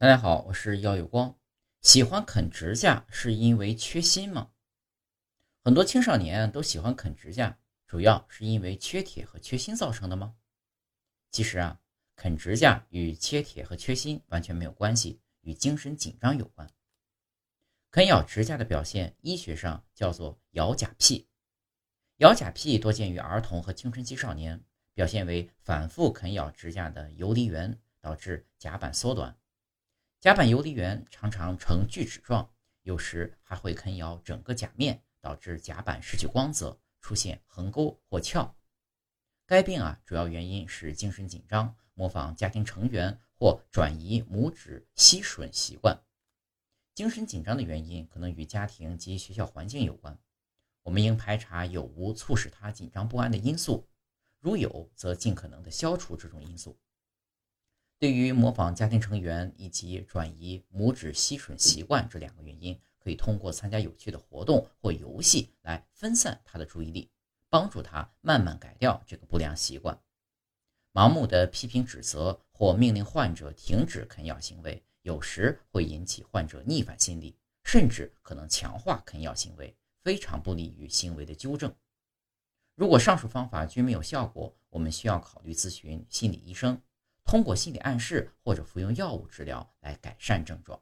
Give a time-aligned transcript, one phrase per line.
[0.00, 1.36] 大家好，我是耀有光。
[1.82, 4.50] 喜欢啃指甲是因为缺锌吗？
[5.62, 10.36] 很多青少年都喜欢啃指甲，主要是因为缺铁和缺锌造成的吗？
[11.30, 11.78] 其实啊，
[12.16, 16.66] 啃指甲与缺铁和缺锌完全没有关系，与精神紧张有关。
[17.90, 21.28] 啃咬指甲的表现，医学上叫做咬甲癖。
[22.16, 24.64] 咬甲癖多见于儿童和青春期少年，
[24.94, 29.36] 表现为反复啃咬指甲的游离缘，导致甲板缩短。
[30.20, 32.46] 甲板游离缘常常呈锯齿状，
[32.82, 38.54] 有时还会啃咬整个甲面，导致甲板失去光泽，出现横沟或翘。
[39.46, 45.98] 该病啊，主要原因是精神紧张，模仿家庭成员或转移拇指吸吮习惯。
[46.94, 50.18] 精神紧张的原因可能与家庭及学校环境有关，
[50.82, 53.88] 我们应排查有无促使他紧张不安的因素，
[54.38, 56.78] 如有，则尽可能的消除这种因素。
[58.00, 67.10] 对于模仿家庭成员以及转移拇指吸吮习惯这两个原因，可以通过参加有趣的活动或游戏来分散他的注意力，
[67.50, 70.00] 帮助他慢慢改掉这个不良习惯。
[70.94, 81.70] 盲目的批评指责或命令患者停止啃咬行为，有时会引起患者逆反心理，甚至可能强化啃咬行为，非常不利于行为的纠正。
[82.76, 86.80] 如果上述方法均没有效果，我们需要考虑咨询心理医生。
[87.30, 90.76] 通过心理暗示或者服用药物治疗来改善症状。